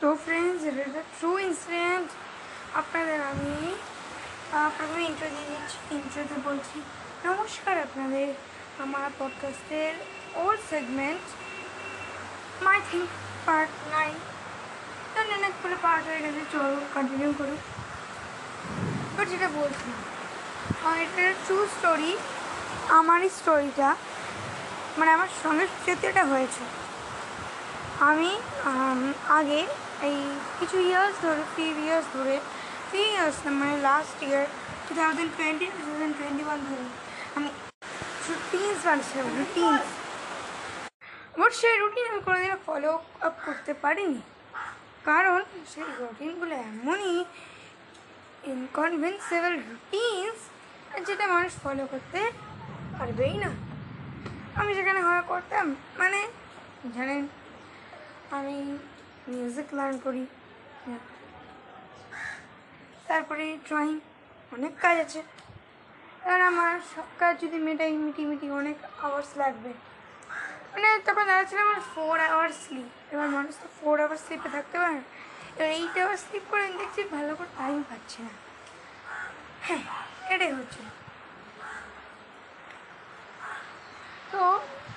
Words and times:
তো 0.00 0.14
ফ্রেন্ডস 0.24 0.64
এটা 0.64 0.82
একটা 0.82 1.02
ট্রু 1.18 1.38
ইনসিডেন্ট 1.38 2.08
আপনাদের 2.74 3.20
আমি 3.22 3.52
প্রথমে 4.76 5.02
ইন্ট্রো 5.02 5.28
দিয়ে 5.28 5.46
দিচ্ছি 5.50 5.76
ইন্ট্রোতে 5.90 6.34
বলছি 6.44 6.80
নমস্কার 7.24 7.78
আপনাদের 7.78 8.28
আমার 8.82 9.10
পডকাস্টের 9.18 9.92
old 10.34 10.60
segment 10.70 11.24
my 12.62 12.80
think 12.90 13.08
part 13.46 13.70
nine 13.92 14.14
তো 15.14 15.20
অনেক 15.20 15.52
করে 15.62 15.76
পার্ট 15.82 16.06
হয়ে 16.06 16.20
গেছে 16.20 16.40
চলো 16.52 16.76
কন্টিনিউ 16.94 17.32
করুক 17.38 17.62
বাট 19.16 19.28
যেটা 19.28 19.48
আহ, 20.84 20.94
এটা 20.96 21.32
ট্রু 21.46 21.66
স্টোরি 21.78 22.16
আমারই 22.88 23.28
স্টোরিটা 23.28 23.96
মানে 24.98 25.10
আমার 25.12 25.28
সঙ্গে 25.42 25.66
সত্যি 25.66 26.08
এটা 26.08 26.24
হয়েছে। 26.24 26.60
আমি 28.10 28.30
আগে 29.38 29.60
এই 30.08 30.18
কিছু 30.58 30.76
ইয়ার্স 30.88 31.14
ধরে 31.24 31.42
ফিউ 31.54 31.74
ইয়ার্স 31.86 32.06
ধরে 32.16 32.36
ফিউ 32.90 33.06
ইয়ার্স 33.14 33.36
মানে 33.60 33.76
last 33.88 34.18
year 34.28 34.44
two 34.86 34.92
thousand 35.00 35.30
twenty 35.36 35.66
two 35.74 35.80
thousand 35.86 36.14
twenty 36.18 36.42
one 36.48 36.58
ধরে 36.68 36.86
আমি 37.36 37.48
রুটিনস 38.26 38.80
বানিয়েছিলাম 38.86 39.26
রুটিনস 39.38 39.88
বাট 41.38 41.52
সেই 41.60 41.76
রুটিন 41.82 42.04
আমি 42.10 42.20
কোনোদিনও 42.26 42.58
ফলো 42.68 42.92
আপ 43.26 43.34
করতে 43.46 43.72
পারিনি, 43.84 44.20
কারণ 45.08 45.38
সেই 45.72 45.88
রুটিনগুলো 46.00 46.54
এমনই 46.70 47.16
ইনকনভিনসেবল 48.52 49.54
রুটিনস 49.68 50.40
যেটা 51.06 51.26
মানুষ 51.34 51.52
ফলো 51.64 51.84
করতে 51.92 52.20
পারবেই 52.98 53.36
না। 53.44 53.50
আমি 54.60 54.70
সেখানে 54.78 55.00
হয় 55.06 55.22
করতাম 55.32 55.66
মানে 56.00 56.20
জানেন 56.96 57.22
আমি 58.36 58.56
মিউজিক 59.28 59.68
লার্ন 59.78 59.96
করি। 60.06 60.24
তারপরে 63.08 63.44
ড্রয়িং 63.68 63.96
অনেক 64.52 64.72
কাজ 64.82 64.96
আছে। 65.04 65.20
আর 66.30 66.40
আমার 66.50 66.72
সব 66.94 67.08
কাজ 67.20 67.34
যদি 67.44 67.58
মেটাই, 67.66 67.92
মিটি 68.04 68.22
মিটি 68.30 68.46
অনেক 68.60 68.78
আওয়ার্স 69.06 69.30
লাগবে। 69.42 69.72
মানে 70.72 70.88
তখন 71.06 71.24
দাঁড়াচ্ছিল 71.30 71.58
আমার 71.66 71.80
ফোর 71.92 72.16
আওয়ার্স 72.30 72.56
স্লিপ 72.64 72.90
এবার 73.12 73.28
মানুষ 73.36 73.54
তো 73.62 73.66
ফোর 73.78 73.96
আওয়ার্স 74.04 74.22
স্লিপে 74.26 74.48
থাকতে 74.56 74.76
পারে 74.82 75.00
এবার 75.56 75.70
এইট 75.78 75.94
আওয়ার্স 76.02 76.22
স্লিপ 76.26 76.44
করে 76.50 76.62
আমি 76.66 76.76
দেখছি 76.82 77.00
ভালো 77.16 77.32
করে 77.38 77.50
টাইম 77.60 77.78
পাচ্ছি 77.90 78.18
না। 78.26 78.32
হ্যাঁ 79.66 79.84
এটাই 80.34 80.52
হচ্ছে। 80.58 80.82
তো 84.32 84.40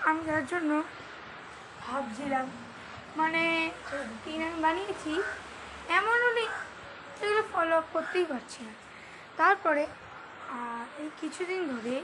আমি 0.07 0.21
যার 0.29 0.43
জন্য 0.51 0.71
ভাবছিলাম 1.83 2.45
মানে 3.19 3.43
রুটিন 3.91 4.41
আমি 4.47 4.59
বানিয়েছি, 4.65 5.13
এমন 5.99 6.17
হলে 6.25 6.43
সেগুলো 7.17 7.43
ফলো 7.53 7.73
আপ 7.81 7.85
করতেই 7.95 8.25
পারছি 8.31 8.59
না। 8.67 8.73
তারপরে 9.39 9.83
এই 11.01 11.09
কিছুদিন 11.21 11.61
ধরে, 11.71 11.95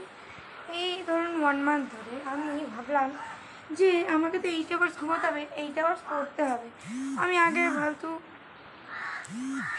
এই 0.82 0.92
ধরুন 1.08 1.32
ওয়ান 1.42 1.58
মান্থ 1.66 1.86
ধরে 1.94 2.14
আমি 2.30 2.64
ভাবলাম 2.74 3.10
যে 3.78 3.90
আমাকে 4.16 4.36
তো 4.42 4.48
এইট 4.56 4.70
আওয়ার্স 4.74 4.94
ঘুমাতে 5.00 5.24
হবে 5.28 5.42
এইট 5.62 5.76
আওয়ার্স 5.82 6.00
পড়তে 6.10 6.42
হবে। 6.50 6.68
আমি 7.22 7.36
আগে 7.46 7.62
ফালতু 7.76 8.10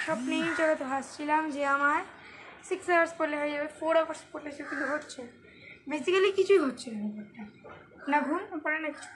স্বপ্নেই 0.04 0.46
জগতে 0.60 0.86
ভাসছিলাম 0.92 1.44
যে 1.56 1.62
আমার 1.76 2.02
সিক্স 2.70 2.86
আওয়ার্স 2.94 3.12
পড়লে 3.18 3.36
হয়ে 3.42 3.52
যাবে 3.56 3.68
ফোর 3.80 3.94
আওয়ার্স 4.02 4.22
পড়লে 4.32 4.50
সে 4.56 4.64
কিন্তু 4.70 4.86
হচ্ছে। 4.94 5.22
বেসিক্যালি 5.90 6.30
কিছুই 6.40 6.60
হচ্ছে 6.66 6.88
না 6.94 7.00
ব্যাপারটা 7.04 7.44
না 8.12 8.18
ঘুম, 8.28 8.42
না 8.52 8.58
পড়ে, 8.64 8.78
না 8.86 8.90
কিছু। 8.96 9.10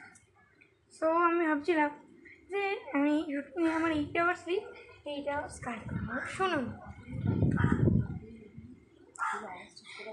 আমি 1.42 1.50
ভাবছিলাম 1.54 1.92
যে 2.52 2.64
আমি 2.98 3.14
আমার 3.78 3.92
eight 4.00 4.16
hours 4.22 4.40
sleep 4.44 4.64
eight 5.14 5.28
hours 5.36 5.56
cut 5.66 5.80
করব 5.90 6.08
শুনুন। 6.36 6.66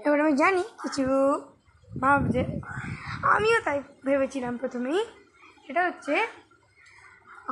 এবার 0.05 0.19
আমি 0.23 0.33
জানি 0.43 0.63
কিছু 0.83 1.03
ভাবছে 2.03 2.41
আমিও 3.35 3.57
তাই 3.67 3.77
ভেবেছিলাম 4.07 4.53
প্রথমেই। 4.61 5.01
সেটা 5.65 5.81
হচ্ছে, 5.87 6.15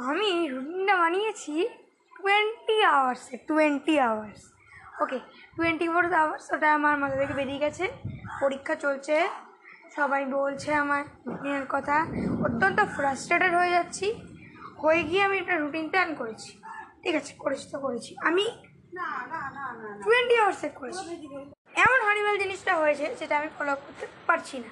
আমি 0.09 0.29
রুটিনটা 0.53 0.95
বানিয়েছি 1.03 1.55
twenty 2.15 2.77
আওয়ার্সে 2.95 3.35
twenty 3.49 3.95
hours 4.09 4.41
okay 5.03 5.17
twenty 5.57 5.87
four 5.93 6.03
hours 6.21 6.45
ওটা 6.55 6.67
আমার 6.77 6.95
মাথা 7.01 7.15
থেকে 7.21 7.33
বেরিয়ে 7.39 7.61
গেছে। 7.65 7.85
পরীক্ষা 8.41 8.75
চলছে। 8.83 9.15
সবাই 9.95 10.23
বলছে 10.37 10.69
আমার 10.83 11.03
রুটিনের 11.27 11.65
কথা। 11.73 11.97
অত্যন্ত 12.47 12.79
ফ্রাস্ট্রেটেড 12.95 13.53
হয়ে 13.59 13.71
যাচ্ছি। 13.77 14.07
হয়ে 14.81 15.01
গিয়ে 15.09 15.21
আমি 15.27 15.35
একটা 15.41 15.55
রুটিন 15.61 15.85
প্ল্যান 15.91 16.09
করেছি। 16.19 16.51
ঠিক 17.03 17.15
আছে, 17.19 17.31
করেছি 17.43 17.65
তো 17.73 17.77
করেছি। 17.85 18.11
আমি 18.29 18.45
টোয়েন্টি 20.05 20.35
আওয়ার্স 20.41 20.61
করেছি। 20.79 21.05
এমন 21.83 21.99
হরিবাল 22.07 22.35
জিনিসটা 22.43 22.73
হয়েছে 22.81 23.05
যেটা 23.19 23.33
আমি 23.39 23.49
ফলো 23.57 23.73
করতে 23.83 24.05
পারছি 24.27 24.55
না। 24.63 24.69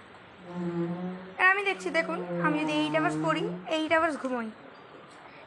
আমি 1.52 1.62
দেখছি, 1.70 1.88
দেখুন, 1.98 2.20
আমি 2.46 2.56
যদি 2.62 2.74
এইট 2.82 2.96
আওয়ার্স 3.00 3.18
পড়ি 3.26 3.44
eight 3.78 3.92
hours 3.98 4.16
ঘুমোই। 4.24 4.48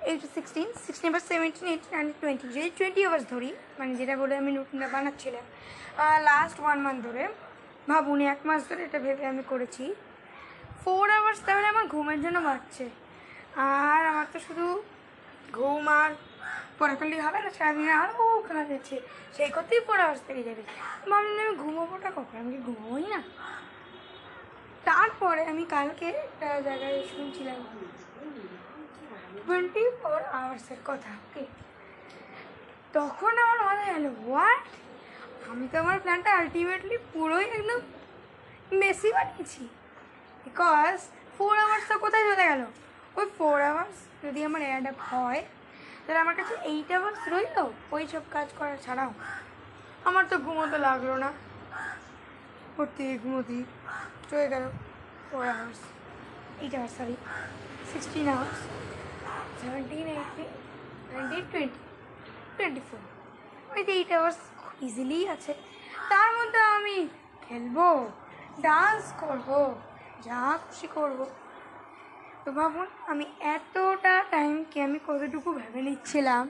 eight 0.08 0.22
sixteen 0.36 0.68
sixteen 0.86 1.10
বা 1.16 1.20
সেভেন্টিন 1.30 1.66
এইটিন 1.72 1.92
অ্যান্ড 1.94 2.10
টোয়েন্টি 2.20 2.46
যদি 2.56 2.68
টোয়েন্টি 2.78 3.00
আওয়ার্স 3.08 3.24
ধরি 3.32 3.50
মানে 3.78 3.92
যেটা 4.00 4.14
বলে 4.22 4.34
আমি 4.42 4.50
রুটিনটা 4.58 4.88
বানাচ্ছিলাম 4.94 5.44
লাস্ট 6.28 6.56
ওয়ান 6.62 6.78
মান্থ 6.84 7.00
ধরে 7.06 7.22
ভাবুন, 7.88 8.21
এক 8.32 8.41
মাস 8.49 8.60
ধরে 8.69 8.82
এটা 8.88 8.99
ভেবে 9.06 9.25
আমি 9.32 9.43
করেছি। 9.53 9.84
ফোর 10.82 11.06
আওয়ার্স 11.19 11.41
তাহলে 11.47 11.66
আমার 11.72 11.87
ঘুমের 11.94 12.19
জন্য 12.25 12.38
বাড়ছে 12.49 12.84
আর 13.71 14.00
আমার 14.10 14.26
তো 14.32 14.38
শুধু 14.47 14.66
ঘুম 15.56 15.84
আর 16.00 16.10
পড়াকালি 16.78 17.16
হবে 17.26 17.38
না 17.44 17.50
সারাদিনে 17.59 17.93
আরও 18.03 18.25
কাজ 18.49 18.69
আছে 18.78 18.97
সেই 19.37 19.50
করতেই 19.56 19.81
ফোর 19.87 19.99
আওয়ার্স 20.04 20.22
থেকে 20.28 20.43
যাবে। 20.49 20.62
ভাবলাম 21.10 21.38
আমি 21.44 21.54
ঘুমোবোটা 21.62 22.10
কখন? 22.16 22.37
আমি 22.43 22.50
কি 22.54 22.60
ঘুমোই 22.69 23.06
না? 23.15 23.21
তারপরে 24.88 25.43
আমি 25.53 25.65
কালকে 25.75 26.09
একটা 26.26 26.49
জায়গায় 26.66 26.97
শুনছিলাম। 27.12 27.59
টোয়েন্টি 29.47 29.82
ফোর 30.00 30.20
আওয়ার্সের 30.38 30.81
কথা। 30.88 31.12
ওকে 31.22 31.44
তখন 32.97 33.32
আমার 33.44 33.59
মাথায় 33.66 33.93
এলো 33.99 34.10
হোয়াট 34.22 34.65
আমি 35.53 35.66
তো 35.72 35.76
আমার 35.82 35.99
প্ল্যানটা 36.04 36.31
আলটিমেটলি 36.41 36.97
পুরোই 37.12 37.47
একদম 37.59 37.78
বেশি 38.84 39.09
বানিয়েছি। 39.16 39.62
বিকজ 40.44 40.97
ফোর 41.37 41.54
আওয়ার্সটা 41.65 41.97
কোথায় 42.04 42.25
চলে 42.28 42.44
গেল? 42.50 42.62
ওই 43.19 43.26
ফোর 43.38 43.59
আওয়ার্স 43.71 43.97
যদি 44.25 44.41
আমার 44.49 44.62
অ্যাড 44.69 44.87
হয়, 45.09 45.43
তাহলে 46.04 46.21
আমার 46.25 46.37
কাছে 46.41 46.54
এইট 46.72 46.88
আওয়ার্স 46.99 47.21
রইল 47.32 47.59
ওই 47.94 48.04
সব 48.12 48.25
কাজ 48.34 48.49
করা 48.59 48.76
ছাড়াও। 48.84 49.10
আমার 50.09 50.25
তো 50.31 50.37
ঘুমোতে 50.44 50.78
লাগল 50.87 51.10
না। 51.25 51.31
পড়তে 52.76 53.05
ঘুমোতেই 53.22 53.62
চলে 54.31 54.47
গেল 54.53 54.65
four 55.28 55.44
hours 55.55 55.81
eight 56.62 56.72
hours 56.78 56.94
sorry 56.99 57.16
sixteen 57.91 58.26
hours 58.34 58.59
seventeen 59.60 60.06
eighteen 60.15 60.50
nineteen 61.12 61.44
twenty 61.53 61.81
twenty 62.56 62.82
four 62.88 63.00
ওই 63.72 63.81
এইট 63.99 64.10
আওয়ার্স 64.19 64.38
ইজিলি 64.86 65.18
আছে। 65.34 65.52
তার 66.10 66.28
মধ্যে 66.36 66.60
আমি 66.76 66.96
খেলব 67.44 67.78
ডান্স 68.66 69.04
করব, 69.22 69.48
যা 70.26 70.40
খুশি 70.64 70.88
করব। 70.96 71.18
তো 72.44 72.48
ভাবুন, 72.58 72.88
আমি 73.12 73.24
এতটা 73.56 74.14
টাইমকে 74.32 74.78
আমি 74.86 74.98
কতটুকু 75.08 75.48
ভেবে 75.58 75.80
নিচ্ছিলাম? 75.86 76.44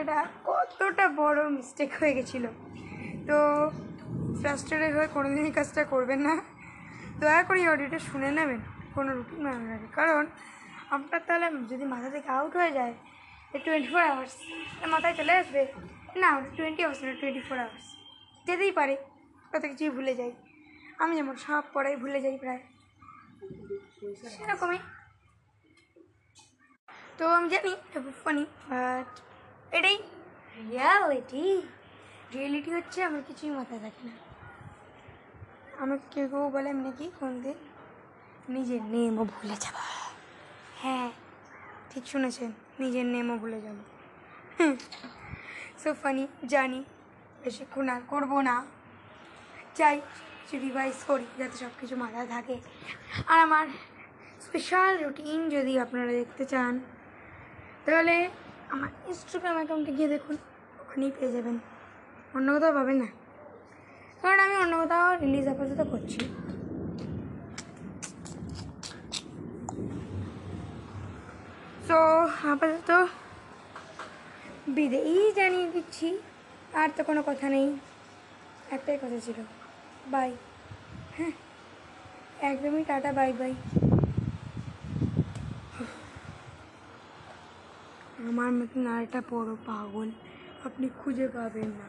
এটা 0.00 0.18
কতটা 0.50 1.04
বড় 1.20 1.40
মিস্টেক 1.56 1.90
হয়ে 1.98 2.12
গেছিল। 2.18 2.44
তো 3.28 3.36
ফ্রাস্ট্রেটেড 4.40 4.92
হয়ে 4.96 5.08
কোনোদিন 5.16 5.44
এই 5.50 5.54
কাজটা 5.58 5.82
করবেন 5.92 6.20
না। 6.28 6.34
দয়া 7.20 7.42
করে 7.48 7.60
অডিওটা 7.72 7.98
শুনে 8.08 8.30
নেবেন, 8.38 8.60
কোনো 8.94 9.10
রুটিন 9.16 9.46
আগে 9.76 9.88
কারণ 9.98 10.22
আপনার 10.96 11.20
তাহলে 11.28 11.46
যদি 11.70 11.84
মাথা 11.92 12.08
থেকে 12.14 12.28
আউট 12.38 12.52
হয়ে 12.60 12.72
যায় 12.78 12.94
টোয়েন্টি 13.64 13.88
ফোর 13.92 14.02
আওয়ার্স 14.12 14.34
মাথায় 14.92 15.14
চলে 15.18 15.34
আসবে। 15.42 15.62
না 16.24 16.30
টোয়েন্টি 16.56 16.80
আওয়ার্স 16.84 17.00
না 17.06 17.12
টোয়েন্টি 17.20 17.42
ফোর 17.48 17.58
আওয়ার্স 17.64 17.86
যেতেই 18.46 18.72
পারে 18.78 18.94
কত 19.50 19.62
কিছুই 19.70 19.90
ভুলে 19.96 20.12
যাই। 20.20 20.32
আমি 21.02 21.12
যেমন 21.18 21.34
সব 21.44 21.62
পড়াই 21.74 21.96
ভুলে 22.02 22.18
যাই 22.24 22.36
প্রায়। 22.42 22.62
সেরকমই। 24.34 24.80
তো 27.18 27.24
আমি 27.36 27.48
জানি 27.52 27.72
ফানি 28.24 28.44
বাট 28.70 29.10
এটাই 29.76 29.96
রিয়ালিটি 30.70 31.44
রিয়েলিটি 32.34 32.70
হচ্ছে 32.76 32.98
আমার 33.08 33.22
কিছুই 33.28 33.50
মাথায় 33.58 33.80
থাকে 33.84 34.02
না। 34.08 34.14
আমাকে 35.82 36.06
কেউ 36.14 36.26
কেউ 36.32 36.44
বলে, 36.54 36.68
আমি 36.74 36.82
নাকি 36.88 37.04
কোন 37.20 37.32
দিন 37.44 37.58
নিজের 38.54 38.82
নেমও 38.92 39.24
ভুলে 39.32 39.56
যাব। 39.64 39.76
হ্যাঁ 40.82 41.08
ঠিক 41.90 42.04
শুনেছেন, 42.12 42.50
নিজের 42.82 43.06
নেমও 43.14 43.34
ভুলে 43.42 43.58
যাব। 43.64 43.76
সো 45.82 45.94
ফানি 45.94 46.26
জানি। 46.46 46.84
বেশিক্ষণ 47.44 47.88
আর 47.88 48.00
করব 48.08 48.40
না। 48.40 48.66
চাই 49.74 50.00
কিছু 50.40 50.64
রিভাইজ 50.66 50.94
করি, 51.06 51.26
যাতে 51.38 51.56
সব 51.58 51.68
কিছু 51.80 51.96
মাথায় 51.96 52.26
থাকে। 52.26 52.56
আর 53.26 53.38
আমার 53.38 53.66
স্পেশাল 54.40 55.04
রুটিন 55.04 55.48
যদি 55.48 55.78
আপনারা 55.78 56.12
দেখতে 56.12 56.44
চান, 56.44 56.80
তাহলে 57.84 58.30
আমার 58.68 58.88
ইনস্টাগ্রাম 59.06 59.54
অ্যাকাউন্টে 59.54 59.92
গিয়ে 59.92 60.08
দেখুন, 60.08 60.36
ওখানেই 60.80 61.12
পেয়ে 61.20 61.32
যাবেন। 61.32 61.58
অন্য 62.34 62.52
কোথাও 62.52 62.72
পাবেন 62.72 62.96
না। 62.96 63.06
কারণ 64.22 64.38
আমি 64.38 64.56
অন্য 64.56 64.76
কোথাও 64.76 65.16
রিলিজ 65.16 65.48
আপাতত 65.48 65.80
করছি। 65.90 66.20
তো 71.88 71.98
আপাতত 72.52 73.06
বিদেই 74.76 75.14
জানিয়ে 75.38 75.68
দিচ্ছি, 75.74 76.08
আর 76.80 76.88
তো 76.96 77.00
কোনো 77.08 77.20
কথা 77.28 77.46
নেই। 77.54 77.68
একটাই 78.76 78.98
কথা 79.02 79.18
ছিল 79.26 79.38
বাই 80.12 80.30
হ্যাঁ 81.16 81.34
একদমই 82.50 82.82
টাটা 82.90 83.10
বাই 83.18 83.30
বাই 83.40 83.52
আমার 88.28 88.50
মতন 88.58 88.84
আর 88.92 89.00
একটা 89.06 89.20
বড় 89.32 89.50
পাগল 89.68 90.08
আপনি 90.66 90.86
খুঁজে 91.00 91.26
পাবেন 91.36 91.70
না। 91.80 91.86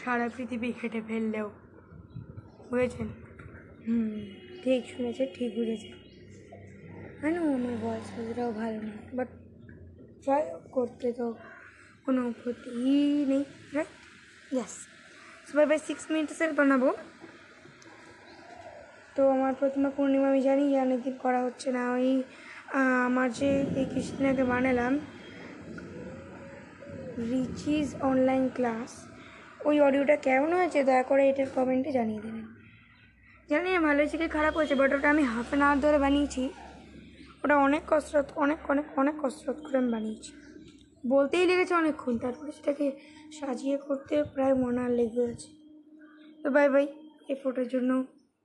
সারা 0.00 0.26
পৃথিবী 0.36 0.68
খেটে 0.78 1.00
ফেললেও। 1.08 1.48
বুঝেছেন? 2.70 3.08
হুম, 3.84 4.16
ঠিক 4.62 4.80
শুনেছে, 4.92 5.24
ঠিক 5.36 5.50
বুঝেছে। 5.58 5.90
জানো 7.20 7.40
আমার 7.56 7.76
বয়স 7.84 8.08
ভালো 8.60 8.78
না 8.88 8.94
বাট 9.16 9.28
ট্রাই 10.22 10.42
করতে 10.76 11.08
তো 11.18 11.26
কোনো 12.06 12.22
ক্ষতিই 12.40 13.00
নেই 13.30 13.42
রাইট 13.76 13.92
ইয়াস 14.54 14.74
সবাই 15.48 15.66
বাই 15.70 15.78
সিক্স 15.88 16.04
মিনিটসের 16.12 16.50
বানাবো। 16.58 16.88
তো 19.14 19.22
আমার 19.34 19.52
প্রথমে 19.60 19.88
পূর্ণিমা 19.96 20.28
আমি 20.32 20.40
জানি 20.48 20.62
যে 20.72 20.78
অনেকদিন 20.86 21.14
করা 21.24 21.40
হচ্ছে 21.46 21.68
না। 21.76 21.82
ওই 21.96 22.08
আমার 23.08 23.28
যে 23.38 23.50
এই 23.80 23.86
কিছুদিন 23.94 24.24
আগে 24.32 24.44
বানালাম, 24.52 24.92
রিচিজ 27.30 27.88
অনলাইন 28.10 28.44
ক্লাস, 28.56 28.90
ওই 29.68 29.76
অডিওটা 29.86 30.16
কেমন 30.26 30.50
হয়েছে? 30.58 30.78
দয়া 30.88 31.04
করে 31.10 31.22
এটার 31.30 31.48
কমেন্টে 31.56 31.90
জানিয়ে 31.98 32.20
দেবেন। 32.24 32.46
জানি 33.50 33.68
না 33.74 33.80
ভালো 33.86 33.98
হয়েছে 34.02 34.16
কি 34.22 34.26
খারাপ 34.36 34.54
হয়েছে 34.58 34.74
বাট 34.80 34.90
ওটা 34.96 35.08
আমি 35.14 35.24
হাফ 35.32 35.48
অ্যান 35.50 35.60
আওয়ার 35.66 35.78
ধরে 35.84 35.98
বানিয়েছি। 36.04 36.42
ওটা 37.42 37.54
অনেক 37.66 37.82
কসরত, 37.90 38.28
অনেক 38.44 38.58
অনেক 38.72 38.86
অনেক 39.00 39.14
কসরত 39.22 39.56
করে 39.64 39.76
আমি 39.82 39.90
বানিয়েছি। 39.96 40.32
বলতেই 41.14 41.44
লেগেছে 41.50 41.74
অনেকক্ষণ 41.82 42.14
তারপরে 42.24 42.50
সেটাকে 42.58 42.86
সাজিয়ে 43.38 43.76
করতে 43.86 44.14
প্রায় 44.34 44.54
মনে 44.62 44.80
আর 44.84 44.92
লেগে 44.98 45.22
গেছে। 45.28 45.48
তো 46.40 46.46
বাই 46.56 46.66
বাই 46.74 46.86
এই 47.30 47.36
ফটোর 47.42 47.66
জন্য 47.74 47.90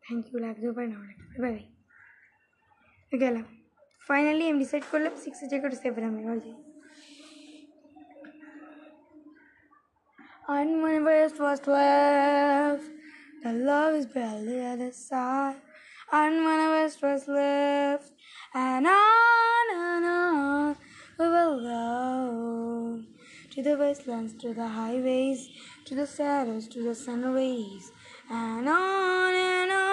থ্যাংক 0.04 0.24
ইউ 0.30 0.38
লাগতেও 0.46 0.74
পারে 0.76 0.88
না 0.92 0.98
অনেক 1.04 1.18
বাই 1.44 1.54
বাই 1.56 3.20
গেলাম। 3.24 3.46
ফাইনালি 4.08 4.44
আমি 4.50 4.60
ডিসাইড 4.64 4.84
করলাম 4.92 5.14
সিক্সের 5.24 5.48
জায়গাটা 5.52 5.78
সেভেন 5.84 6.04
আমি 6.10 6.22
when 10.84 11.08
it 11.08 11.40
was 11.40 11.60
twelve, 11.68 12.84
the 13.44 13.52
love 13.70 13.94
is 14.00 14.06
barely 14.16 14.60
at 14.72 14.78
the 14.84 14.92
side. 15.08 15.60
I 16.12 16.26
was 17.08 17.28
left, 17.28 18.10
and 18.54 18.86
on 18.86 19.66
and 19.86 20.06
on 20.06 20.76
we 21.18 21.26
will 21.36 21.56
go. 21.70 22.21
To 23.52 23.62
the 23.62 23.78
wastelands, 23.78 24.34
to 24.42 24.54
the 24.54 24.68
highways, 24.68 25.50
to 25.84 25.94
the 25.94 26.08
shadows, 26.08 26.70
to 26.70 26.82
the 26.84 26.96
sun 26.96 27.22
rays, 27.34 27.92
and 28.30 28.68
on 28.70 29.91